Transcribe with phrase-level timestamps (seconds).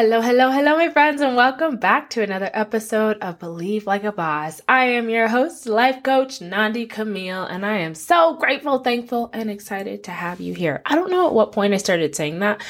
[0.00, 4.12] Hello, hello, hello, my friends, and welcome back to another episode of Believe Like a
[4.12, 4.60] Boss.
[4.68, 9.50] I am your host, life coach Nandi Camille, and I am so grateful, thankful, and
[9.50, 10.82] excited to have you here.
[10.86, 12.62] I don't know at what point I started saying that,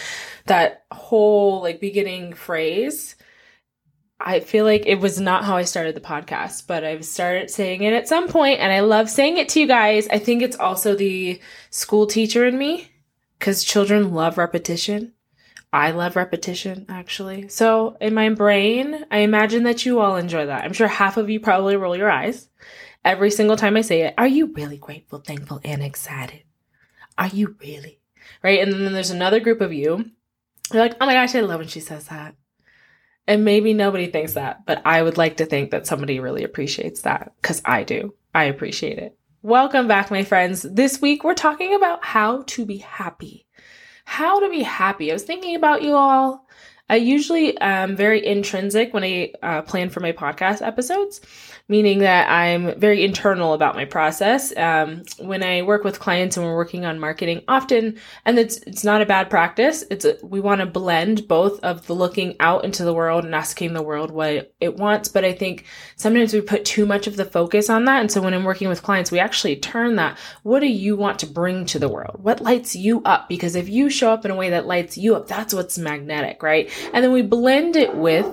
[0.47, 3.15] that whole like beginning phrase.
[4.19, 7.83] I feel like it was not how I started the podcast, but I've started saying
[7.83, 10.09] it at some point, and I love saying it to you guys.
[10.09, 12.91] I think it's also the school teacher in me
[13.39, 15.12] because children love repetition
[15.73, 17.49] I love repetition, actually.
[17.49, 20.65] So in my brain, I imagine that you all enjoy that.
[20.65, 22.49] I'm sure half of you probably roll your eyes
[23.05, 24.15] every single time I say it.
[24.17, 26.42] Are you really grateful, thankful, and excited?
[27.19, 28.01] Are you really?
[28.42, 28.61] Right?
[28.61, 30.11] And then there's another group of you.
[30.73, 32.35] You're like, oh my gosh, I love when she says that.
[33.27, 37.03] And maybe nobody thinks that, but I would like to think that somebody really appreciates
[37.03, 38.14] that because I do.
[38.35, 39.19] I appreciate it.
[39.42, 40.62] Welcome back, my friends.
[40.62, 43.47] This week we're talking about how to be happy
[44.09, 45.11] how to be happy.
[45.11, 46.48] I was thinking about you all.
[46.89, 51.20] I usually am very intrinsic when I uh, plan for my podcast episodes
[51.69, 54.56] meaning that I'm very internal about my process.
[54.56, 58.84] Um, when I work with clients and we're working on marketing, often, and it's it's
[58.84, 59.84] not a bad practice.
[59.91, 63.34] It's a, we want to blend both of the looking out into the world and
[63.34, 65.08] asking the world what it wants.
[65.08, 65.64] But I think
[65.96, 68.69] sometimes we put too much of the focus on that, and so when I'm working
[68.69, 70.19] with clients, we actually turn that.
[70.42, 72.22] What do you want to bring to the world?
[72.22, 73.28] What lights you up?
[73.28, 76.42] Because if you show up in a way that lights you up, that's what's magnetic,
[76.42, 76.70] right?
[76.94, 78.27] And then we blend it with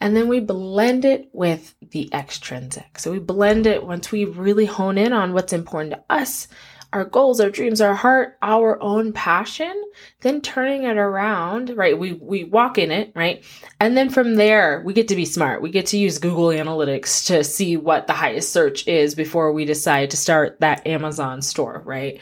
[0.00, 2.98] and then we blend it with the extrinsic.
[2.98, 6.48] So we blend it once we really hone in on what's important to us,
[6.92, 9.74] our goals, our dreams, our heart, our own passion,
[10.20, 11.98] then turning it around, right?
[11.98, 13.44] We we walk in it, right?
[13.80, 15.62] And then from there, we get to be smart.
[15.62, 19.64] We get to use Google Analytics to see what the highest search is before we
[19.64, 22.20] decide to start that Amazon store, right?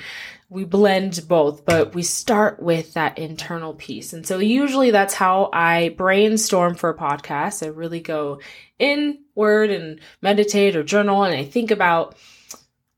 [0.54, 4.12] We blend both, but we start with that internal piece.
[4.12, 7.64] And so usually that's how I brainstorm for a podcast.
[7.64, 8.40] I really go
[8.78, 12.16] inward and meditate or journal and I think about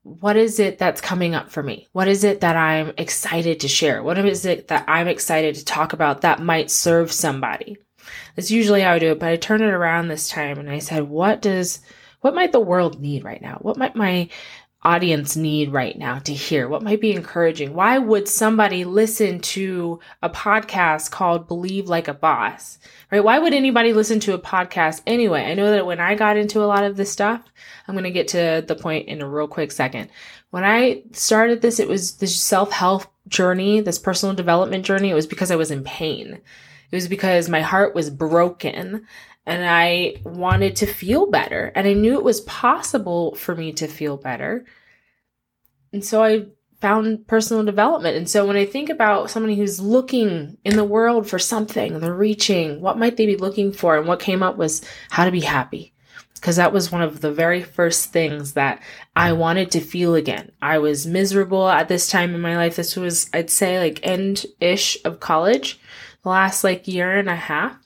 [0.03, 1.87] what is it that's coming up for me?
[1.93, 4.03] What is it that I'm excited to share?
[4.03, 7.77] What is it that I'm excited to talk about that might serve somebody?
[8.35, 10.77] That's usually how I do it, but I turn it around this time and I
[10.77, 11.79] said, what does
[12.21, 13.57] what might the world need right now?
[13.61, 14.29] What might my
[14.83, 16.67] audience need right now to hear?
[16.67, 17.73] What might be encouraging?
[17.73, 22.79] Why would somebody listen to a podcast called Believe Like a Boss?
[23.11, 23.23] Right?
[23.23, 25.45] Why would anybody listen to a podcast anyway?
[25.45, 27.41] I know that when I got into a lot of this stuff,
[27.87, 30.09] I'm going to get to the point in a real quick second.
[30.51, 35.09] When I started this, it was this self help journey, this personal development journey.
[35.09, 36.39] It was because I was in pain.
[36.89, 39.05] It was because my heart was broken
[39.47, 41.71] and I wanted to feel better.
[41.73, 44.65] And I knew it was possible for me to feel better.
[45.93, 46.47] And so I
[46.81, 48.17] found personal development.
[48.17, 52.13] And so when I think about somebody who's looking in the world for something, they're
[52.13, 53.97] reaching, what might they be looking for?
[53.97, 55.93] And what came up was how to be happy.
[56.35, 58.83] Because that was one of the very first things that
[59.15, 60.51] I wanted to feel again.
[60.61, 62.75] I was miserable at this time in my life.
[62.75, 65.79] This was, I'd say, like end ish of college,
[66.21, 67.77] the last like year and a half.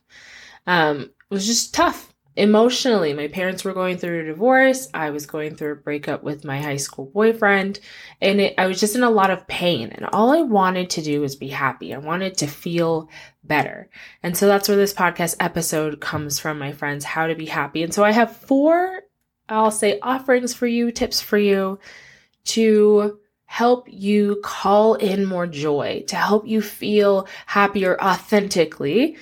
[0.67, 3.13] Um, was just tough emotionally.
[3.13, 4.87] My parents were going through a divorce.
[4.93, 7.79] I was going through a breakup with my high school boyfriend.
[8.21, 9.89] And it, I was just in a lot of pain.
[9.89, 11.93] And all I wanted to do was be happy.
[11.93, 13.09] I wanted to feel
[13.43, 13.89] better.
[14.23, 17.83] And so that's where this podcast episode comes from, my friends, how to be happy.
[17.83, 19.01] And so I have four,
[19.49, 21.79] I'll say, offerings for you, tips for you
[22.45, 29.17] to help you call in more joy, to help you feel happier authentically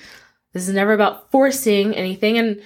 [0.52, 2.38] this is never about forcing anything.
[2.38, 2.62] And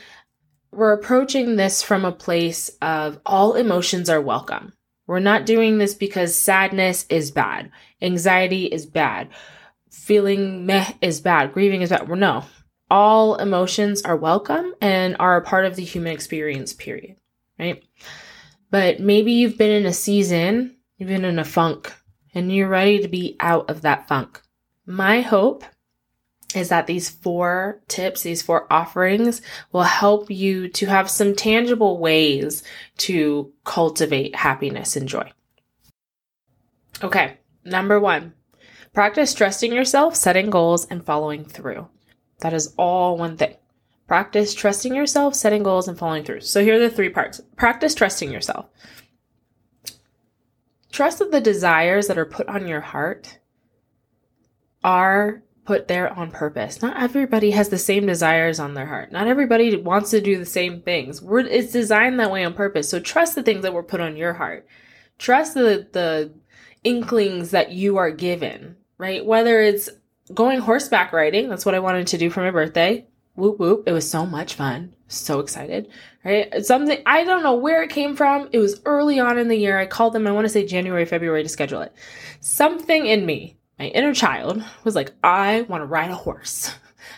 [0.72, 4.73] we're approaching this from a place of all emotions are welcome.
[5.06, 7.70] We're not doing this because sadness is bad,
[8.00, 9.29] anxiety is bad,
[9.91, 12.09] feeling meh is bad, grieving is bad.
[12.09, 12.44] No,
[12.91, 17.17] all emotions are welcome and are a part of the human experience, period.
[17.59, 17.85] Right?
[18.70, 21.93] But maybe you've been in a season, you've been in a funk,
[22.35, 24.41] and you're ready to be out of that funk.
[24.87, 25.64] My hope
[26.55, 29.43] is that these four tips, these four offerings
[29.73, 32.62] will help you to have some tangible ways
[32.99, 35.31] to cultivate happiness and joy.
[37.03, 38.35] Okay, number one,
[38.93, 41.89] practice trusting yourself, setting goals, and following through.
[42.41, 43.57] That is all one thing.
[44.07, 46.43] Practice trusting yourself, setting goals, and following through.
[46.43, 47.41] So here are the three parts.
[47.57, 48.67] Practice trusting yourself.
[50.93, 53.39] trust that the desires that are put on your heart
[54.85, 56.82] are put there on purpose.
[56.82, 59.12] Not everybody has the same desires on their heart.
[59.12, 61.22] Not everybody wants to do the same things.
[61.22, 62.88] We're, it's designed that way on purpose.
[62.88, 64.66] So trust the things that were put on your heart.
[65.19, 66.32] Trust the the
[66.82, 69.25] inklings that you are given, right?
[69.25, 69.88] Whether it's
[70.32, 73.06] going horseback riding, that's what I wanted to do for my birthday.
[73.37, 73.84] Whoop whoop.
[73.87, 74.94] It was so much fun.
[75.08, 75.88] So excited.
[76.25, 76.64] Right?
[76.64, 78.49] Something I don't know where it came from.
[78.52, 79.78] It was early on in the year.
[79.78, 81.93] I called them, I want to say January, February to schedule it.
[82.40, 86.75] Something in me my inner child was like, I want to ride a horse.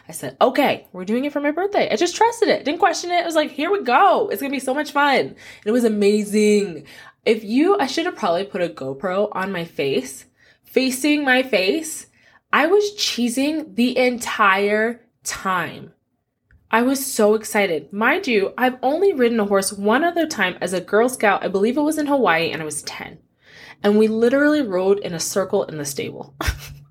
[0.08, 1.90] I said, okay, we're doing it for my birthday.
[1.90, 3.22] I just trusted it, didn't question it.
[3.22, 4.28] I was like, here we go.
[4.28, 5.18] It's going to be so much fun.
[5.18, 6.86] And it was amazing.
[7.24, 10.26] If you, I should have probably put a GoPro on my face,
[10.62, 12.06] facing my face.
[12.52, 15.92] I was cheesing the entire time.
[16.70, 17.92] I was so excited.
[17.92, 21.44] Mind you, I've only ridden a horse one other time as a Girl Scout.
[21.44, 23.18] I believe it was in Hawaii and I was 10
[23.82, 26.34] and we literally rode in a circle in the stable.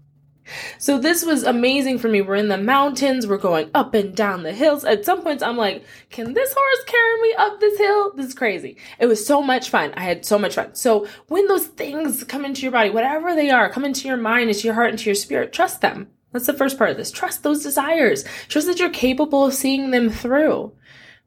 [0.78, 2.22] so this was amazing for me.
[2.22, 4.86] We're in the mountains, we're going up and down the hills.
[4.86, 8.14] At some points, I'm like, can this horse carry me up this hill?
[8.16, 8.78] This is crazy.
[9.00, 9.94] It was so much fun.
[9.96, 10.76] I had so much fun.
[10.76, 14.50] So when those things come into your body, whatever they are, come into your mind,
[14.50, 16.08] into your heart, into your spirit, trust them.
[16.32, 17.12] That's the first part of this.
[17.12, 18.26] Trust those desires.
[18.50, 20.74] Trust that you're capable of seeing them through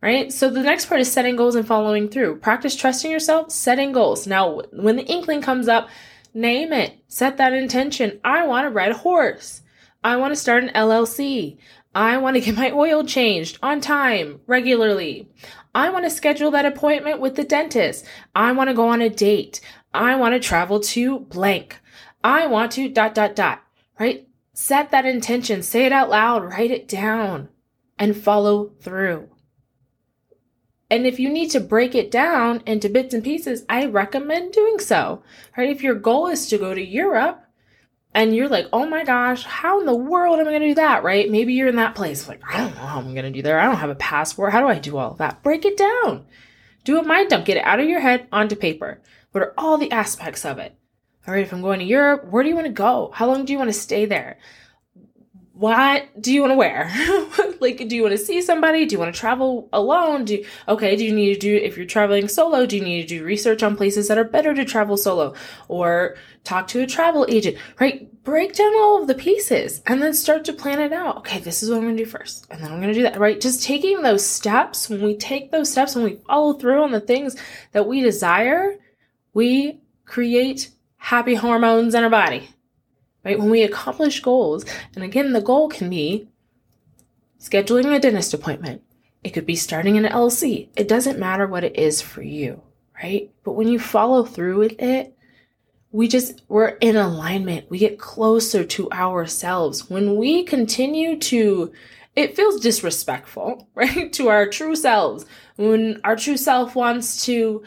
[0.00, 0.32] right?
[0.32, 2.36] So the next part is setting goals and following through.
[2.36, 4.26] Practice trusting yourself, setting goals.
[4.26, 5.88] Now, when the inkling comes up,
[6.34, 6.98] name it.
[7.08, 8.20] Set that intention.
[8.24, 9.62] I want to ride a horse.
[10.04, 11.58] I want to start an LLC.
[11.94, 15.28] I want to get my oil changed on time, regularly.
[15.74, 18.04] I want to schedule that appointment with the dentist.
[18.34, 19.60] I want to go on a date.
[19.92, 21.80] I want to travel to blank.
[22.22, 23.62] I want to dot, dot, dot,
[23.98, 24.28] right?
[24.52, 25.62] Set that intention.
[25.62, 26.44] Say it out loud.
[26.44, 27.48] Write it down
[27.98, 29.28] and follow through.
[30.90, 34.78] And if you need to break it down into bits and pieces, I recommend doing
[34.78, 35.22] so.
[35.56, 35.68] Right?
[35.68, 37.44] If your goal is to go to Europe
[38.14, 40.74] and you're like, oh my gosh, how in the world am I going to do
[40.76, 41.04] that?
[41.04, 41.30] Right?
[41.30, 43.60] Maybe you're in that place like, I don't know how I'm going to do there.
[43.60, 44.52] I don't have a passport.
[44.52, 45.42] How do I do all that?
[45.42, 46.24] Break it down.
[46.84, 47.44] Do a mind dump.
[47.44, 49.02] Get it out of your head onto paper.
[49.32, 50.74] What are all the aspects of it?
[51.26, 53.10] All right, if I'm going to Europe, where do you want to go?
[53.12, 54.38] How long do you want to stay there?
[55.58, 56.88] What do you want to wear?
[57.60, 58.86] like, do you want to see somebody?
[58.86, 60.24] Do you want to travel alone?
[60.24, 63.18] Do okay, do you need to do, if you're traveling solo, do you need to
[63.18, 65.34] do research on places that are better to travel solo
[65.66, 68.08] or talk to a travel agent, right?
[68.22, 71.16] Break down all of the pieces and then start to plan it out.
[71.18, 72.46] Okay, this is what I'm going to do first.
[72.50, 73.40] And then I'm going to do that, right?
[73.40, 77.00] Just taking those steps, when we take those steps, when we follow through on the
[77.00, 77.34] things
[77.72, 78.76] that we desire,
[79.34, 82.48] we create happy hormones in our body
[83.24, 83.38] right?
[83.38, 86.28] When we accomplish goals, and again, the goal can be
[87.38, 88.82] scheduling a dentist appointment.
[89.24, 90.68] It could be starting an LLC.
[90.76, 92.62] It doesn't matter what it is for you,
[93.02, 93.30] right?
[93.44, 95.16] But when you follow through with it,
[95.90, 97.70] we just, we're in alignment.
[97.70, 99.88] We get closer to ourselves.
[99.88, 101.72] When we continue to,
[102.14, 104.12] it feels disrespectful, right?
[104.12, 105.26] To our true selves.
[105.56, 107.62] When our true self wants to,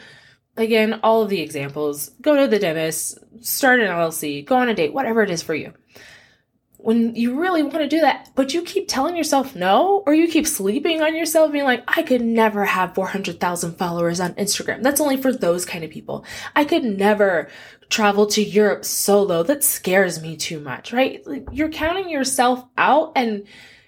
[0.56, 4.74] again, all of the examples go to the dentist, start an LLC, go on a
[4.74, 5.72] date, whatever it is for you.
[6.78, 10.26] When you really want to do that, but you keep telling yourself no, or you
[10.26, 14.82] keep sleeping on yourself, being like, I could never have 400,000 followers on Instagram.
[14.82, 16.24] That's only for those kind of people.
[16.56, 17.48] I could never
[17.88, 19.44] travel to Europe solo.
[19.44, 21.24] That scares me too much, right?
[21.24, 23.44] Like you're counting yourself out and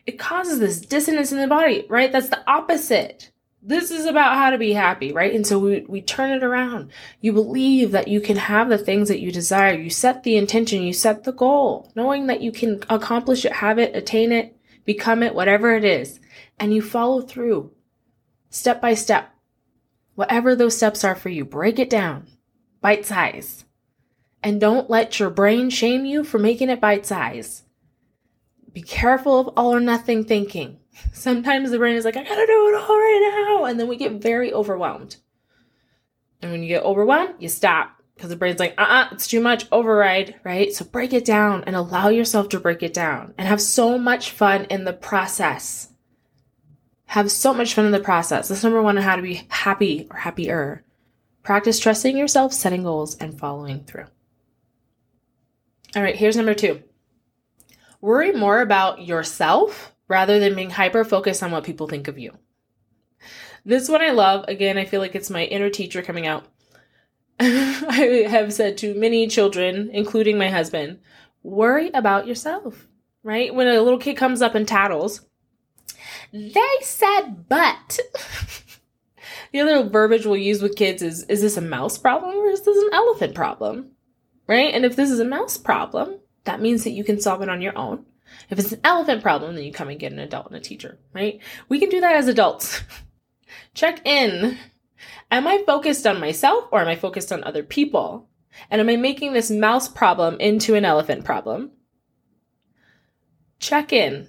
[0.07, 2.13] it causes this dissonance in the body, right?
[2.13, 3.33] That's the opposite
[3.67, 5.35] this is about how to be happy, right?
[5.35, 6.91] And so we, we turn it around.
[7.23, 9.73] You believe that you can have the things that you desire.
[9.73, 13.79] You set the intention, you set the goal, knowing that you can accomplish it, have
[13.79, 14.55] it, attain it,
[14.85, 16.21] become it, whatever it is.
[16.59, 17.73] And you follow through
[18.51, 19.31] step by step.
[20.15, 22.29] Whatever those steps are for you, break it down,
[22.83, 23.65] bite size.
[24.43, 27.63] And don't let your brain shame you for making it bite size.
[28.73, 30.79] Be careful of all or nothing thinking
[31.13, 33.65] Sometimes the brain is like, I gotta do it all right now.
[33.65, 35.17] And then we get very overwhelmed.
[36.43, 39.27] And when you get overwhelmed, you stop because the brain's like, uh uh-uh, uh it's
[39.27, 40.73] too much, override, right?
[40.73, 44.31] So break it down and allow yourself to break it down and have so much
[44.31, 45.91] fun in the process.
[47.07, 48.49] Have so much fun in the process.
[48.49, 50.85] That's number one on how to be happy or happier.
[51.43, 54.07] Practice trusting yourself, setting goals, and following through.
[55.95, 56.83] All right, here's number two
[58.01, 62.31] worry more about yourself rather than being hyper focused on what people think of you.
[63.65, 64.45] This one I love.
[64.47, 66.47] Again, I feel like it's my inner teacher coming out.
[67.41, 71.01] I have said to many children, including my husband,
[71.43, 72.87] worry about yourself,
[73.25, 73.53] right?
[73.53, 75.23] When a little kid comes up and tattles,
[76.33, 77.99] they said but.
[79.53, 82.65] the other verbiage we'll use with kids is is this a mouse problem or is
[82.65, 83.91] this an elephant problem?
[84.47, 84.73] Right?
[84.73, 87.61] And if this is a mouse problem, that means that you can solve it on
[87.61, 88.07] your own.
[88.51, 90.99] If it's an elephant problem, then you come and get an adult and a teacher,
[91.13, 91.41] right?
[91.69, 92.83] We can do that as adults.
[93.75, 94.59] Check in.
[95.31, 98.29] Am I focused on myself or am I focused on other people?
[98.71, 101.73] And am I making this mouse problem into an elephant problem?
[103.59, 104.29] Check in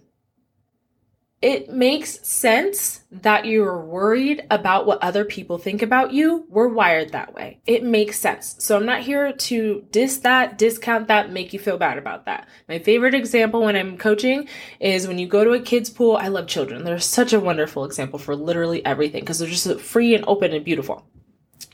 [1.46, 6.44] it makes sense that you're worried about what other people think about you.
[6.50, 7.60] We're wired that way.
[7.68, 8.56] It makes sense.
[8.58, 12.48] So I'm not here to diss that, discount that, make you feel bad about that.
[12.68, 14.48] My favorite example when I'm coaching
[14.80, 16.18] is when you go to a kid's pool.
[16.18, 16.84] I love children.
[16.84, 20.66] They're such a wonderful example for literally everything because they're just free and open and
[20.66, 21.06] beautiful.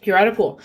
[0.03, 0.59] You're at a pool.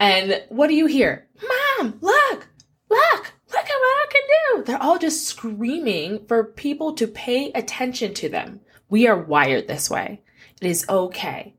[0.00, 1.28] And what do you hear?
[1.42, 2.48] Mom, look,
[2.88, 4.22] look at what I can
[4.56, 4.57] do.
[4.68, 8.60] They're all just screaming for people to pay attention to them.
[8.90, 10.20] We are wired this way.
[10.60, 11.54] It is okay.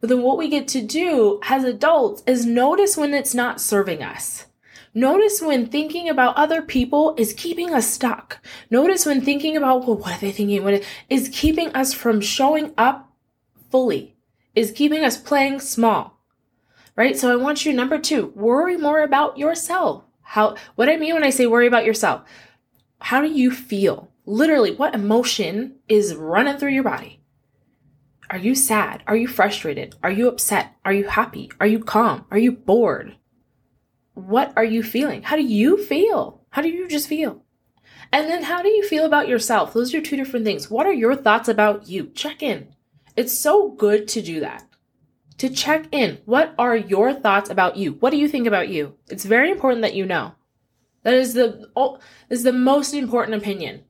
[0.00, 4.02] But then what we get to do as adults is notice when it's not serving
[4.02, 4.46] us.
[4.94, 8.42] Notice when thinking about other people is keeping us stuck.
[8.70, 10.64] Notice when thinking about, well, what are they thinking?
[10.64, 13.12] What is keeping us from showing up
[13.70, 14.16] fully,
[14.54, 16.18] is keeping us playing small,
[16.96, 17.14] right?
[17.14, 20.04] So I want you, number two, worry more about yourself.
[20.22, 22.22] How, what I mean when I say worry about yourself,
[23.04, 24.10] how do you feel?
[24.26, 27.20] Literally, what emotion is running through your body?
[28.30, 29.02] Are you sad?
[29.06, 29.94] Are you frustrated?
[30.02, 30.74] Are you upset?
[30.84, 31.50] Are you happy?
[31.60, 32.24] Are you calm?
[32.30, 33.16] Are you bored?
[34.14, 35.22] What are you feeling?
[35.22, 36.42] How do you feel?
[36.50, 37.44] How do you just feel?
[38.10, 39.74] And then how do you feel about yourself?
[39.74, 40.70] Those are two different things.
[40.70, 42.06] What are your thoughts about you?
[42.14, 42.74] Check in.
[43.16, 44.64] It's so good to do that
[45.38, 46.18] to check in.
[46.24, 47.92] What are your thoughts about you?
[47.92, 48.94] What do you think about you?
[49.08, 50.34] It's very important that you know.
[51.04, 53.84] That is the oh, is the most important opinion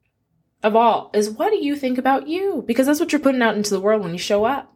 [0.63, 1.11] of all.
[1.15, 2.63] Is what do you think about you?
[2.67, 4.73] Because that's what you're putting out into the world when you show up.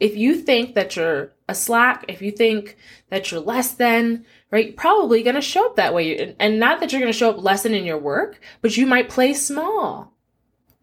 [0.00, 2.76] If you think that you're a slack, if you think
[3.10, 6.34] that you're less than, right, you're probably going to show up that way.
[6.38, 8.86] And not that you're going to show up less than in your work, but you
[8.86, 10.12] might play small,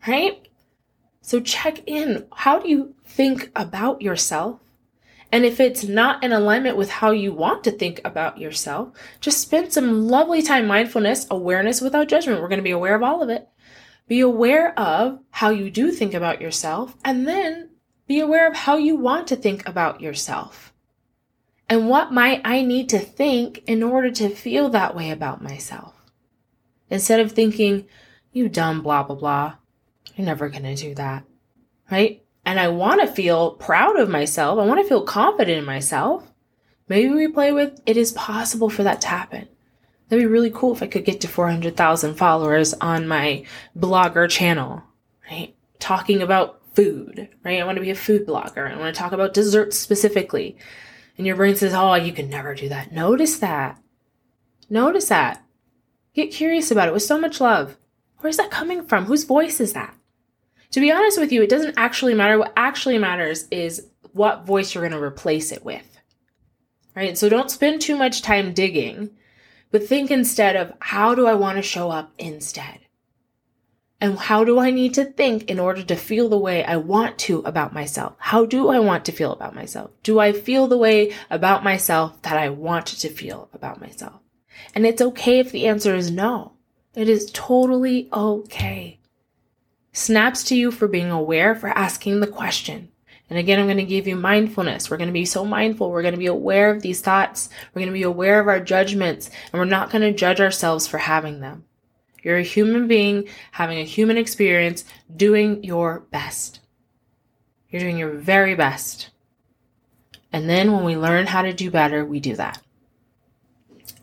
[0.07, 0.47] right?
[1.21, 2.25] So check in.
[2.33, 4.59] How do you think about yourself?
[5.31, 8.89] And if it's not in alignment with how you want to think about yourself,
[9.21, 12.41] just spend some lovely time mindfulness, awareness without judgment.
[12.41, 13.47] We're going to be aware of all of it.
[14.07, 17.69] Be aware of how you do think about yourself, and then
[18.07, 20.73] be aware of how you want to think about yourself.
[21.69, 25.93] And what might I need to think in order to feel that way about myself?
[26.89, 27.87] Instead of thinking,
[28.33, 29.53] you dumb blah, blah, blah,
[30.15, 31.23] you're never going to do that,
[31.89, 32.21] right?
[32.45, 34.59] And I want to feel proud of myself.
[34.59, 36.31] I want to feel confident in myself.
[36.87, 39.47] Maybe we play with it is possible for that to happen.
[40.09, 43.45] That'd be really cool if I could get to 400,000 followers on my
[43.77, 44.83] blogger channel,
[45.29, 45.55] right?
[45.79, 47.61] Talking about food, right?
[47.61, 48.69] I want to be a food blogger.
[48.69, 50.57] I want to talk about desserts specifically.
[51.17, 52.91] And your brain says, oh, you can never do that.
[52.91, 53.81] Notice that.
[54.69, 55.43] Notice that.
[56.13, 57.77] Get curious about it with so much love.
[58.19, 59.05] Where's that coming from?
[59.05, 59.95] Whose voice is that?
[60.71, 62.37] To be honest with you, it doesn't actually matter.
[62.37, 65.87] What actually matters is what voice you're going to replace it with.
[66.95, 67.17] Right?
[67.17, 69.11] So don't spend too much time digging,
[69.71, 72.79] but think instead of how do I want to show up instead?
[74.01, 77.19] And how do I need to think in order to feel the way I want
[77.19, 78.15] to about myself?
[78.17, 79.91] How do I want to feel about myself?
[80.01, 84.19] Do I feel the way about myself that I want to feel about myself?
[84.73, 86.53] And it's okay if the answer is no.
[86.95, 88.99] It is totally okay.
[89.93, 92.89] Snaps to you for being aware, for asking the question.
[93.29, 94.89] And again, I'm going to give you mindfulness.
[94.89, 95.89] We're going to be so mindful.
[95.89, 97.49] We're going to be aware of these thoughts.
[97.73, 100.87] We're going to be aware of our judgments, and we're not going to judge ourselves
[100.87, 101.65] for having them.
[102.23, 106.59] You're a human being having a human experience, doing your best.
[107.69, 109.09] You're doing your very best.
[110.31, 112.61] And then when we learn how to do better, we do that.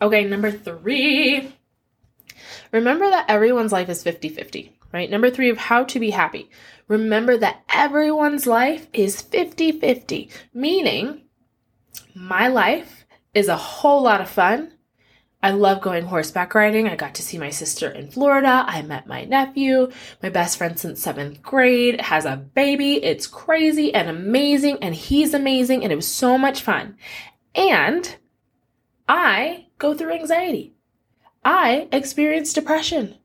[0.01, 1.55] Okay, number three.
[2.73, 5.11] Remember that everyone's life is 50 50 right?
[5.11, 6.51] Number three of how to be happy.
[6.87, 11.23] Remember that everyone's life is 50 50, meaning
[12.15, 14.73] my life is a whole lot of fun.
[15.41, 16.89] I love going horseback riding.
[16.89, 18.65] I got to see my sister in Florida.
[18.67, 19.91] I met my nephew,
[20.21, 22.95] my best friend since seventh grade, has a baby.
[23.05, 26.97] It's crazy and amazing, and he's amazing, and it was so much fun.
[27.55, 28.17] And
[29.09, 30.75] I go through anxiety.
[31.45, 33.17] I experience depression.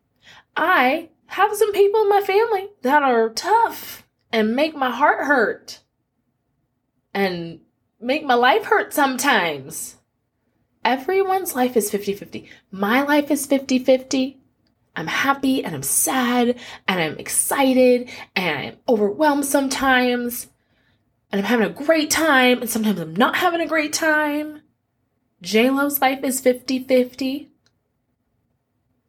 [0.55, 5.79] I have some people in my family that are tough and make my heart hurt
[7.13, 7.59] and
[7.99, 9.97] make my life hurt sometimes.
[10.85, 12.49] Everyone's life is 50 50.
[12.71, 14.39] My life is 50 50.
[14.95, 20.47] I'm happy and I'm sad and I'm excited and I'm overwhelmed sometimes.
[21.33, 24.61] and I'm having a great time, and sometimes I'm not having a great time.
[25.41, 27.47] J-Lo's life is 50-50.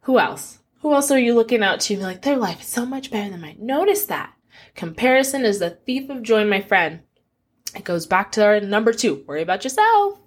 [0.04, 0.60] Who else?
[0.84, 1.96] Who else are you looking out to?
[1.96, 3.56] Be like, their life is so much better than mine.
[3.58, 4.34] Notice that.
[4.74, 7.00] Comparison is the thief of joy, my friend.
[7.74, 10.18] It goes back to our number two worry about yourself,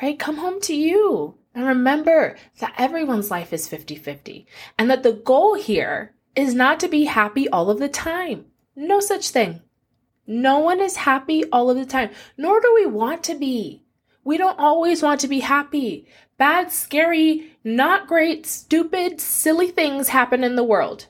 [0.00, 0.18] right?
[0.18, 1.34] Come home to you.
[1.54, 4.46] And remember that everyone's life is 50 50,
[4.78, 8.46] and that the goal here is not to be happy all of the time.
[8.74, 9.60] No such thing.
[10.26, 13.84] No one is happy all of the time, nor do we want to be.
[14.24, 16.06] We don't always want to be happy.
[16.36, 21.06] Bad, scary, not great, stupid, silly things happen in the world.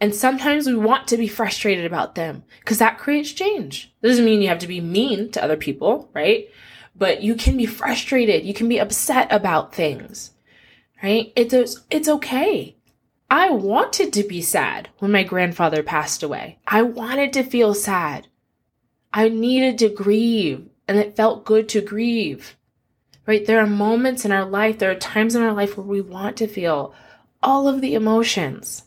[0.00, 3.94] And sometimes we want to be frustrated about them because that creates change.
[4.02, 6.48] Doesn't mean you have to be mean to other people, right?
[6.94, 8.44] But you can be frustrated.
[8.44, 10.32] You can be upset about things,
[11.02, 11.32] right?
[11.34, 12.76] It's, it's okay.
[13.30, 16.58] I wanted to be sad when my grandfather passed away.
[16.66, 18.28] I wanted to feel sad.
[19.12, 22.55] I needed to grieve and it felt good to grieve,
[23.26, 23.44] right?
[23.44, 26.36] There are moments in our life, there are times in our life where we want
[26.38, 26.94] to feel
[27.42, 28.84] all of the emotions.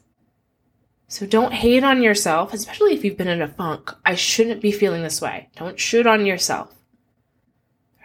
[1.08, 3.92] So don't hate on yourself, especially if you've been in a funk.
[4.06, 5.50] I shouldn't be feeling this way.
[5.56, 6.76] Don't shoot on yourself.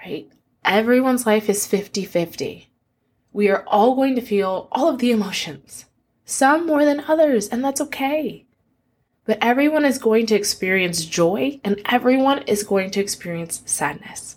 [0.04, 0.28] Right?
[0.64, 2.70] Everyone's life is 50 50.
[3.32, 5.86] We are all going to feel all of the emotions,
[6.24, 8.46] some more than others, and that's okay.
[9.26, 14.36] But everyone is going to experience joy and everyone is going to experience sadness.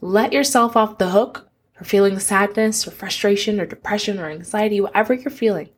[0.00, 5.12] Let yourself off the hook for feeling sadness or frustration or depression or anxiety, whatever
[5.14, 5.68] you're feeling.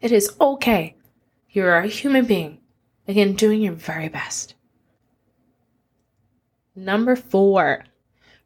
[0.00, 0.96] It is okay.
[1.48, 2.58] You're a human being.
[3.08, 4.54] Again, doing your very best.
[6.76, 7.84] Number four,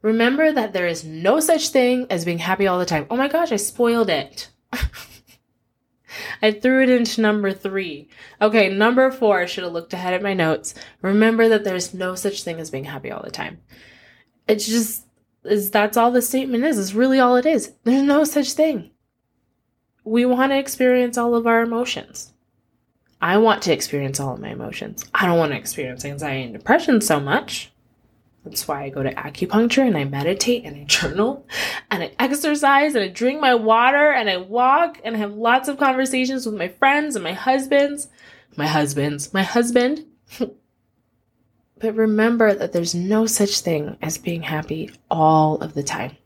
[0.03, 3.07] remember that there is no such thing as being happy all the time.
[3.11, 4.49] Oh my gosh, I spoiled it.
[6.43, 8.09] I threw it into number three.
[8.41, 10.75] Okay, number four, I should have looked ahead at my notes.
[11.03, 13.61] Remember that there's no such thing as being happy all the time.
[14.47, 15.07] It's just,
[15.45, 16.79] is that's all the statement is.
[16.79, 17.73] It's really all it is.
[17.85, 18.91] There's no such thing.
[20.05, 22.33] We want to experience all of our emotions.
[23.21, 25.05] I want to experience all of my emotions.
[25.15, 27.73] I don't want to experience anxiety and depression so much.
[28.45, 31.47] That's why I go to acupuncture and I meditate and I journal
[31.91, 35.69] and I exercise and I drink my water and I walk and I have lots
[35.69, 38.09] of conversations with my friends and my husbands.
[38.57, 40.05] My husbands, my husband.
[41.79, 46.17] but remember that there's no such thing as being happy all of the time,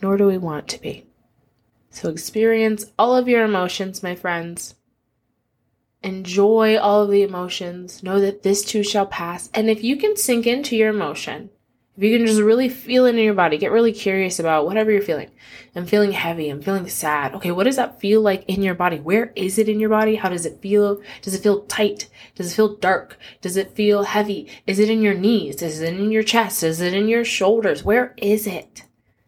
[0.00, 1.06] nor do we want to be.
[1.90, 4.74] So experience all of your emotions, my friends.
[6.02, 8.02] Enjoy all of the emotions.
[8.02, 9.50] Know that this too shall pass.
[9.54, 11.50] And if you can sink into your emotion,
[11.96, 14.90] if you can just really feel it in your body, get really curious about whatever
[14.90, 15.30] you're feeling.
[15.76, 16.48] I'm feeling heavy.
[16.48, 17.34] I'm feeling sad.
[17.34, 18.98] Okay, what does that feel like in your body?
[18.98, 20.16] Where is it in your body?
[20.16, 21.02] How does it feel?
[21.20, 22.08] Does it feel tight?
[22.34, 23.18] Does it feel dark?
[23.42, 24.48] Does it feel heavy?
[24.66, 25.60] Is it in your knees?
[25.60, 26.62] Is it in your chest?
[26.62, 27.84] Is it in your shoulders?
[27.84, 28.84] Where is it?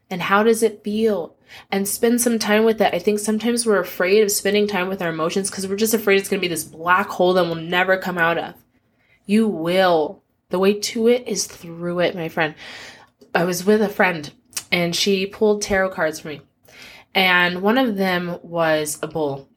[0.09, 1.35] And how does it feel?
[1.70, 2.92] and spend some time with it.
[2.92, 6.18] I think sometimes we're afraid of spending time with our emotions because we're just afraid
[6.18, 8.55] it's going to be this black hole that we'll never come out of.
[9.27, 10.23] You will.
[10.55, 12.55] The way to it is through it, my friend.
[13.35, 14.33] I was with a friend
[14.71, 16.43] and she pulled tarot cards for me.
[17.12, 19.49] And one of them was a bull.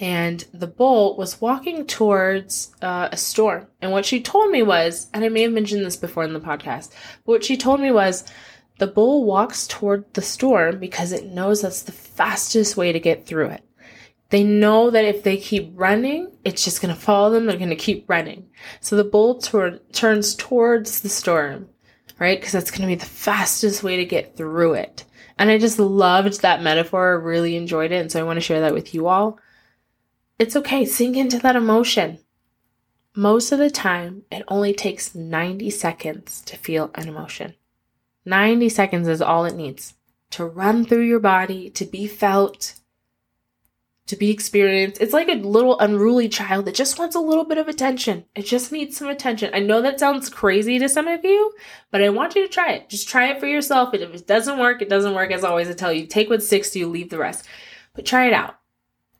[0.00, 3.68] And the bull was walking towards uh, a store.
[3.80, 6.40] And what she told me was, and I may have mentioned this before in the
[6.40, 6.90] podcast,
[7.24, 8.24] but what she told me was,
[8.78, 13.24] the bull walks toward the storm because it knows that's the fastest way to get
[13.24, 13.64] through it.
[14.32, 17.44] They know that if they keep running, it's just going to follow them.
[17.44, 18.48] They're going to keep running.
[18.80, 21.68] So the bull tor- turns towards the storm,
[22.18, 22.40] right?
[22.40, 25.04] Because that's going to be the fastest way to get through it.
[25.36, 27.20] And I just loved that metaphor.
[27.20, 28.00] Really enjoyed it.
[28.00, 29.38] And so I want to share that with you all.
[30.38, 30.86] It's okay.
[30.86, 32.18] Sink into that emotion.
[33.14, 37.52] Most of the time, it only takes 90 seconds to feel an emotion.
[38.24, 39.92] 90 seconds is all it needs
[40.30, 42.76] to run through your body, to be felt,
[44.12, 45.00] to be experienced.
[45.00, 48.26] It's like a little unruly child that just wants a little bit of attention.
[48.34, 49.54] It just needs some attention.
[49.54, 51.54] I know that sounds crazy to some of you,
[51.90, 52.90] but I want you to try it.
[52.90, 53.94] Just try it for yourself.
[53.94, 55.32] And if it doesn't work, it doesn't work.
[55.32, 57.48] As always, I tell you, take what sticks to you, leave the rest.
[57.94, 58.58] But try it out.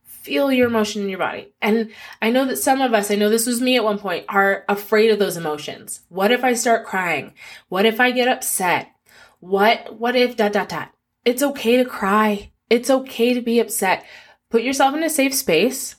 [0.05, 1.55] Feel your emotion in your body.
[1.63, 4.27] And I know that some of us, I know this was me at one point,
[4.29, 6.03] are afraid of those emotions.
[6.11, 7.33] What if I start crying?
[7.71, 8.93] What if I get upset?
[9.41, 10.93] What, what if dot, dot, dot?
[11.25, 12.51] It's okay to cry.
[12.69, 14.05] It's okay to be upset.
[14.53, 15.97] Put yourself in a safe space.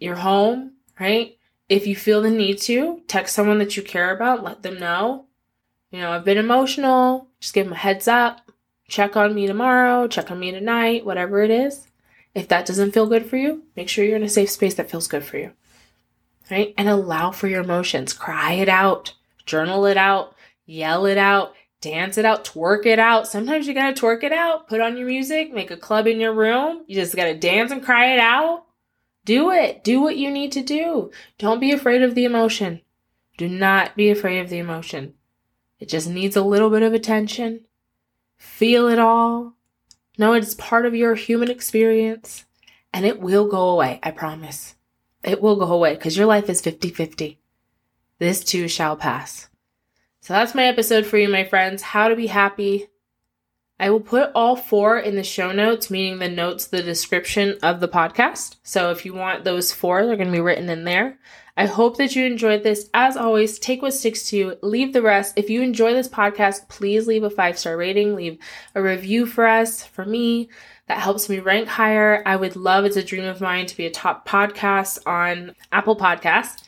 [0.00, 1.38] You're home, right?
[1.68, 5.26] If you feel the need to, text someone that you care about, let them know.
[5.92, 7.28] You know, I've been emotional.
[7.38, 8.50] Just give them a heads up.
[8.88, 11.86] Check on me tomorrow, check on me tonight, whatever it is.
[12.34, 14.90] If that doesn't feel good for you, make sure you're in a safe space that
[14.90, 15.52] feels good for you.
[16.50, 16.74] Right?
[16.76, 18.12] And allow for your emotions.
[18.12, 19.14] Cry it out.
[19.46, 20.34] journal it out,
[20.66, 23.26] yell it out, dance it out, twerk it out.
[23.26, 26.34] Sometimes you gotta twerk it out, put on your music, make a club in your
[26.34, 26.84] room.
[26.86, 28.64] You just gotta dance and cry it out.
[29.24, 29.84] Do it.
[29.84, 31.10] Do what you need to do.
[31.38, 32.80] Don't be afraid of the emotion.
[33.36, 35.14] Do not be afraid of the emotion.
[35.78, 37.66] It just needs a little bit of attention.
[38.36, 39.54] Feel it all.
[40.18, 42.44] Know it's part of your human experience
[42.92, 44.00] and it will go away.
[44.02, 44.74] I promise.
[45.22, 47.38] It will go away because your life is 50 50.
[48.18, 49.49] This too shall pass.
[50.20, 51.82] So that's my episode for you, my friends.
[51.82, 52.88] How to be happy.
[53.78, 57.80] I will put all four in the show notes, meaning the notes, the description of
[57.80, 58.56] the podcast.
[58.62, 61.18] So if you want those four, they're going to be written in there.
[61.56, 62.90] I hope that you enjoyed this.
[62.92, 65.32] As always, take what sticks to you, leave the rest.
[65.36, 68.38] If you enjoy this podcast, please leave a five star rating, leave
[68.74, 70.50] a review for us, for me.
[70.88, 72.22] That helps me rank higher.
[72.26, 75.96] I would love, it's a dream of mine to be a top podcast on Apple
[75.96, 76.64] Podcasts.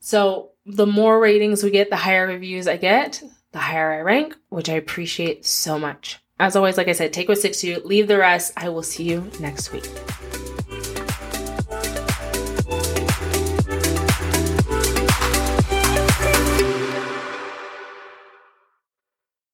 [0.00, 3.22] So the more ratings we get, the higher reviews I get,
[3.52, 6.18] the higher I rank, which I appreciate so much.
[6.38, 8.52] As always, like I said, take what sticks to you, leave the rest.
[8.56, 9.88] I will see you next week.